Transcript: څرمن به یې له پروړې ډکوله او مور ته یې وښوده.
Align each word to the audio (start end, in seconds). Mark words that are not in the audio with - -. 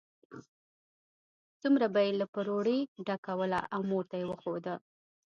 څرمن 1.59 1.83
به 1.93 2.01
یې 2.05 2.11
له 2.19 2.25
پروړې 2.33 2.79
ډکوله 3.07 3.59
او 3.73 3.81
مور 3.89 4.03
ته 4.09 4.15
یې 4.19 4.25
وښوده. 4.27 4.75